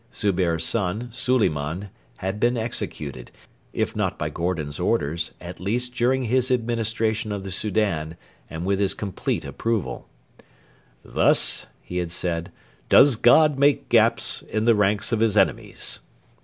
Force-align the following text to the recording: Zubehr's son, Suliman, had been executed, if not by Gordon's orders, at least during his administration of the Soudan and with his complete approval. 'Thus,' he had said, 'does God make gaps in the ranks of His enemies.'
Zubehr's 0.11 0.65
son, 0.65 1.09
Suliman, 1.11 1.91
had 2.17 2.39
been 2.39 2.57
executed, 2.57 3.29
if 3.71 3.95
not 3.95 4.17
by 4.17 4.29
Gordon's 4.31 4.79
orders, 4.79 5.29
at 5.39 5.59
least 5.59 5.93
during 5.93 6.23
his 6.23 6.49
administration 6.49 7.31
of 7.31 7.43
the 7.43 7.51
Soudan 7.51 8.17
and 8.49 8.65
with 8.65 8.79
his 8.79 8.95
complete 8.95 9.45
approval. 9.45 10.09
'Thus,' 11.05 11.67
he 11.83 11.97
had 11.97 12.09
said, 12.11 12.51
'does 12.89 13.15
God 13.15 13.59
make 13.59 13.89
gaps 13.89 14.41
in 14.41 14.65
the 14.65 14.73
ranks 14.73 15.11
of 15.11 15.19
His 15.19 15.37
enemies.' 15.37 15.99